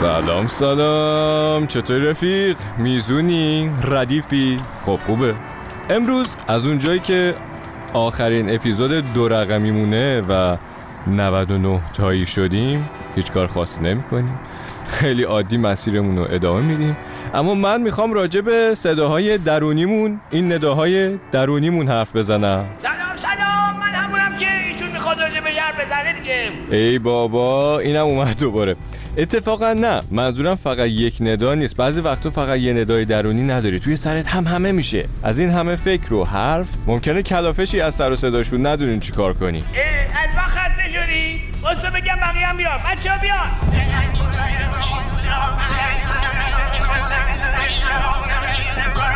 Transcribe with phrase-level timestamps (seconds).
[0.00, 1.66] سلام سلام.
[1.66, 4.60] چطور رفیق؟ میزونی؟ ردیفی.
[4.86, 5.34] خب خوبه.
[5.90, 7.34] امروز از اونجایی که
[7.92, 10.56] آخرین اپیزود دو رقمی مونه و
[11.06, 14.38] 99 تایی شدیم هیچ کار خاصی نمی کنیم
[14.86, 16.96] خیلی عادی مسیرمون رو ادامه میدیم.
[17.34, 22.66] اما من می‌خوام راجع به صداهای درونیمون این نداهای درونیمون حرف بزنم.
[22.74, 23.80] سلام سلام.
[23.80, 25.50] من همونم که ایشون می‌خواد راجع به
[25.84, 26.50] بزنه دیگه.
[26.70, 28.76] ای بابا اینم اومد دوباره.
[29.18, 30.02] اتفاقا نه.
[30.10, 31.76] منظورم فقط یک ندا نیست.
[31.76, 33.80] بعضی وقتا فقط یه ندای درونی نداری.
[33.80, 35.08] توی سرت هم همه میشه.
[35.22, 39.32] از این همه فکر و حرف ممکنه کلافشی از سر و صداشون ندونین چی کار
[39.32, 39.58] کنی.
[39.58, 42.78] از من خسته شدی؟ واسه بگم بقیه هم بیان.
[42.78, 43.48] بچه ها بیان.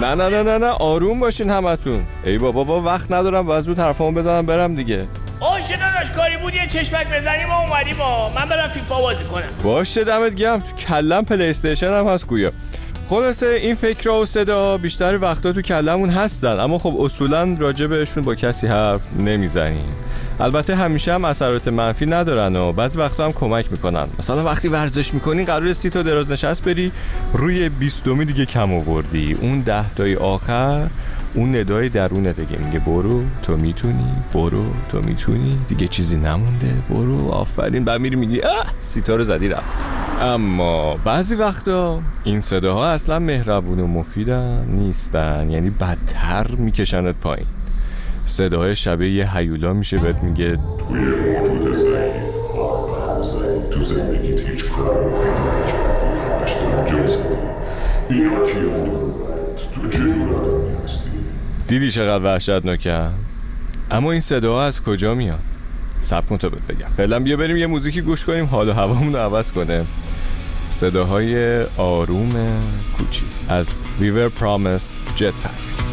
[0.00, 0.66] نه نه نه نه نه.
[0.66, 2.06] آروم باشین همتون.
[2.24, 3.48] ای بابا با وقت ندارم.
[3.48, 5.06] و زود حرفامو بزنم برم دیگه.
[5.40, 5.60] اوه
[5.98, 8.00] داشت کاری بود؟ یه چشمک بزنیم و اومدیم.
[8.00, 9.42] و من برم فیفا بازی کنم.
[9.62, 10.60] باشه دمت گرم.
[10.60, 12.52] تو کلم پلی هم هست گویا.
[13.08, 16.60] خلاصه این فکر و صدا بیشتر وقتا تو کلمون هستن.
[16.60, 19.94] اما خب اصولا راجع بهشون با کسی حرف نمی‌زنیم.
[20.40, 24.06] البته همیشه هم اثرات منفی ندارن و بعضی وقتا هم کمک می‌کنن.
[24.18, 26.92] مثلا وقتی ورزش می‌کنی قرار سی تا دراز نشست بری
[27.32, 29.38] روی بیستومی دیگه کم آوردی.
[29.40, 30.86] اون ده تای آخر
[31.36, 32.58] اون ندای درونه دیگه.
[32.58, 35.58] میگه برو تو می‌تونی برو تو می‌تونی.
[35.68, 36.72] دیگه چیزی نمونده.
[36.90, 37.84] برو آفرین.
[37.84, 38.66] بعد میری میگی اه!
[38.80, 39.86] سیتا رو زدی رفت.
[40.20, 45.50] اما بعضی وقتا این صداها اصلا مهربون و مفیدن نیستن.
[45.50, 47.46] یعنی بدتر میکشنت پایین.
[48.24, 52.36] صداهای شبیه یه هیولا میشه بهت میگه توی موجود ضعیف
[53.70, 56.06] تو زندگیت هیچ کار مفیدی نکردی.
[56.06, 56.84] همش در
[58.46, 58.75] کیان
[61.68, 63.14] دیدی چقدر وحشتناکن
[63.90, 65.38] اما این صداها از کجا میان
[66.00, 66.88] سب کن تا بگم.
[66.96, 69.84] فعلا بیا بریم یه موزیکی گوش کنیم حال و هوامون رو عوض کنه.
[70.68, 72.62] صداهای آروم
[72.98, 75.85] کوچی از ویور پرامست جت پکس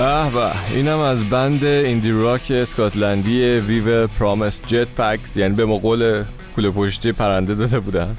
[0.00, 0.70] به به.
[0.70, 5.36] اینم از بند ایندی راک اسکاتلندی ویو پرامس جت پکس.
[5.36, 6.24] یعنی به مقول
[6.54, 8.16] کوله پشتی پرنده داده بودن.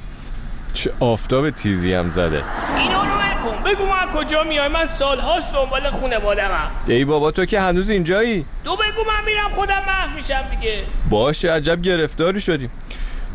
[0.74, 2.44] چه آفتاب تیزی هم زده.
[2.78, 3.64] این علومه کن.
[3.64, 8.76] بگو من کجا میای؟ من سالهاست دنبال خونوادمم ای بابا تو که هنوز اینجایی؟ تو
[8.76, 10.84] بگو من میرم خودم محو میشم دیگه.
[11.10, 12.70] باشه عجب گرفتاری شدیم.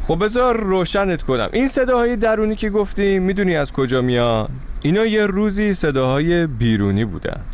[0.02, 1.48] خب بذار روشنت کنم.
[1.52, 4.48] این صداهای درونی که گفتیم می‌دونی از کجا میان؟
[4.82, 7.44] اینا یه روزی صداهای بیرونی بودن.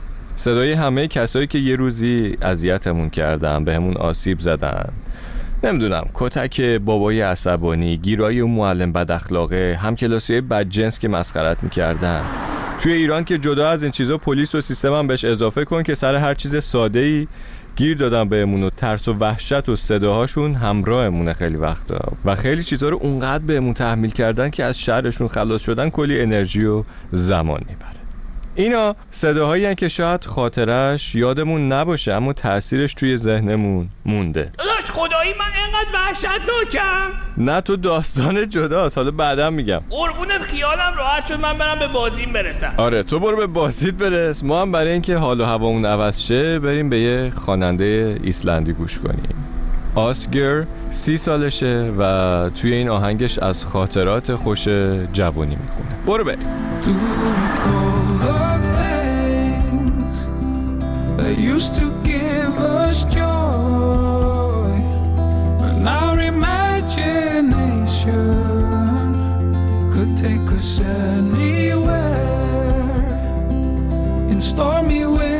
[0.42, 4.88] صدای همه کسایی که یه روزی اذیتمون کردن بهمون آسیب زدن.
[5.64, 12.22] نمی‌دونم کتک بابای عصبانی گیرای اون معلم بد اخلاقه هم کلاسی بدجنس که مسخرت می‌کردن.
[12.80, 15.94] توی ایران که جدا از این چیزا پلیس و سیستم هم بهش اضافه کن که
[15.94, 17.28] سر هر چیز ساده ای
[17.76, 22.12] گیر دادن بهمون و ترس و وحشت و صداهاشون همراهمونه خیلی وقتا.
[22.24, 26.64] و خیلی چیزا رو اونقدر بهمون تحمیل کردن که از شهرشون خلاص شدن کلی انرژی
[26.64, 28.01] و زمان می‌بره.
[28.54, 34.52] اینا صداهایی هن که شاید خاطرش یادمون نباشه اما تاثیرش توی ذهنمون مونده.
[34.58, 37.10] داداش خدایی من اینقدر وحشتناکم.
[37.37, 39.81] نه تو داستان جداست حالا بعدا میگم.
[39.90, 42.75] قربونت خیالم راحت شد من برم به بازیم برسم.
[42.76, 44.44] آره تو برو به بازیت برس.
[44.44, 48.99] ما هم برای اینکه حال و هوامون عوض شه بریم به یه خواننده ایسلندی گوش
[48.99, 49.44] کنیم.
[49.94, 54.69] آسگر سی سالشه و توی این آهنگش از خاطرات خوش
[55.12, 55.88] جوانی می‌خونه.
[56.06, 56.46] برو بریم.
[61.22, 64.72] That used to give us joy.
[65.60, 67.52] When our imagination
[69.92, 72.26] could take us anywhere
[74.32, 75.31] in stormy winter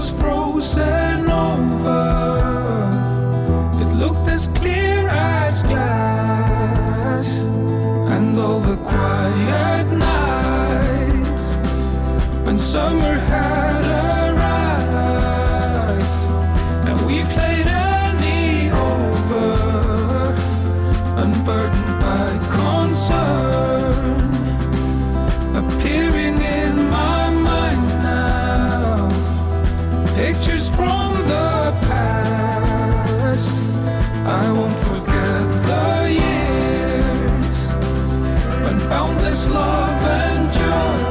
[0.00, 1.09] was frozen
[30.40, 33.50] pictures from the past.
[34.26, 37.68] I won't forget the years
[38.64, 41.09] when boundless love and joy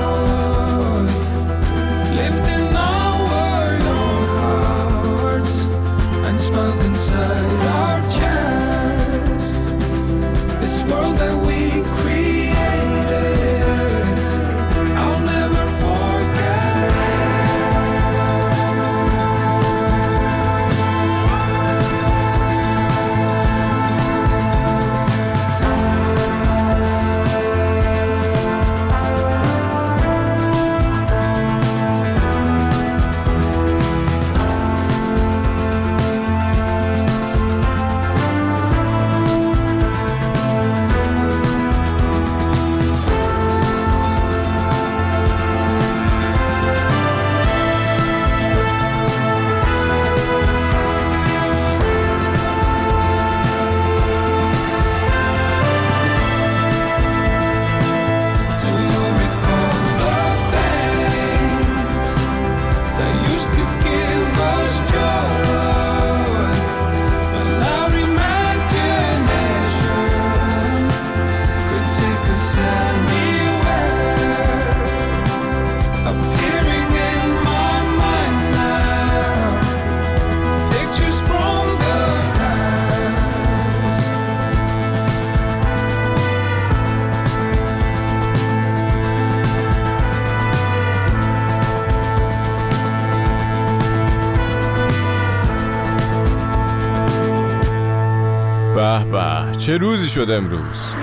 [99.69, 100.94] چه روزی شد امروز؟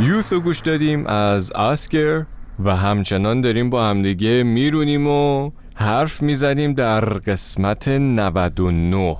[0.00, 2.24] یوث رو گوش دادیم از آسکر
[2.64, 9.16] و همچنان داریم با همدیگه میرونیم و حرف می‌زنیم در قسمت 99 الو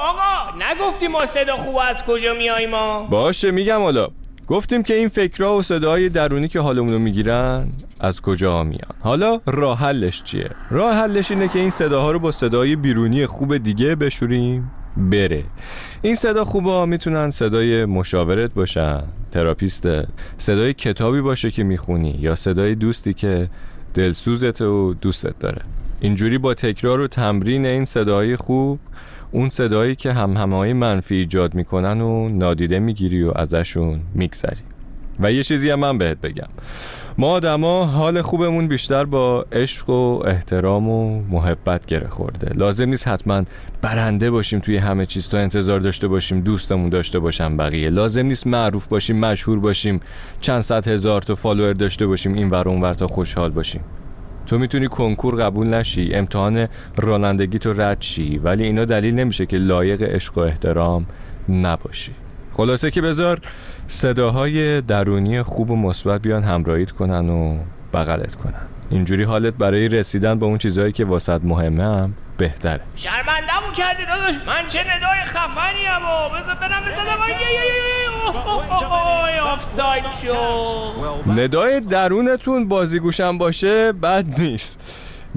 [0.00, 4.08] آقا نگفتی ما صدا خوب از کجا میای ما؟ باشه میگم حالا.
[4.46, 7.68] گفتیم که این فکرها و صداهای درونی که حالمون رو می‌گیرن
[8.00, 12.32] از کجا میان؟ حالا راه حلش چیه؟ راه حلش اینه که این صداها رو با
[12.32, 14.70] صدای بیرونی خوب دیگه بشوریم.
[14.96, 15.44] بره.
[16.02, 19.88] این صدا خوبا می‌تونن صدای مشاورت باشن تراپیست
[20.38, 23.48] صدای کتابی باشه که می‌خونی یا صدای دوستی که
[23.94, 25.62] دلسوزت و دوستت داره.
[26.00, 28.80] اینجوری با تکرار و تمرین این صداهای خوب
[29.32, 34.62] اون صدایی که هم همهای منفی ایجاد می‌کنن و نادیده می‌گیری و ازشون میگذری.
[35.20, 36.48] و یه چیزی هم من بهت بگم.
[37.18, 42.52] ما آدما حال خوبمون بیشتر با عشق و احترام و محبت گره خورده.
[42.54, 43.42] لازم نیست حتما
[43.82, 47.90] برنده باشیم توی همه چیز تا انتظار داشته باشیم دوستمون داشته باشم بقیه.
[47.90, 50.00] لازم نیست معروف باشیم مشهور باشیم
[50.40, 53.80] چند صد هزار تا فالوور داشته باشیم این ور اون ور تا خوشحال باشیم.
[54.46, 59.56] تو می‌تونی کنکور قبول نشی امتحان رانندگی تو رد شی ولی اینا دلیل نمیشه که
[59.56, 61.06] لایق عشق و احترام
[61.48, 62.12] نباشی.
[62.52, 63.40] خلاصه که بذار
[63.86, 67.58] صداهای درونی خوب و مثبت بیان همراهیت کنن و
[67.94, 68.62] بغلت کنن.
[68.90, 72.80] اینجوری حالت برای رسیدن به اون چیزهایی که واسط مهمه هم بهتره.
[72.94, 74.34] شرمندمو کردی داداش.
[74.46, 76.82] من چه ندای خفنی هم و بذار برم
[79.52, 84.80] آفساید شو ندای درونتون بازیگوشم باشه بد نیست.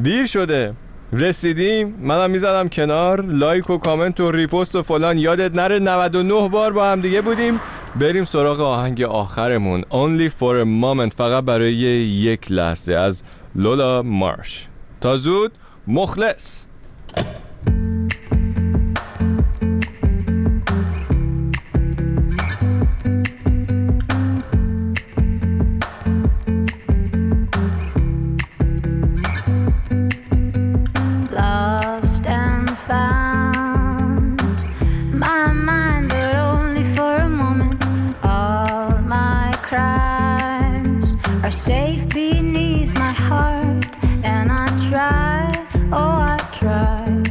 [0.02, 0.74] دیر شده.
[1.18, 1.96] رسیدیم.
[2.02, 3.22] منم می‌زدم کنار.
[3.26, 5.18] لایک و کامنت و ریپوست و فلان.
[5.18, 7.60] یادت نره 99 بار با هم دیگه بودیم.
[8.00, 9.82] بریم سراغ آهنگ آخرمون.
[9.82, 11.16] Only for a moment.
[11.18, 12.94] فقط برای یک لحظه.
[12.94, 13.24] از
[13.56, 14.68] لولا مارش.
[15.02, 15.52] تا زود
[15.88, 16.66] مخلص.
[46.60, 47.25] Try,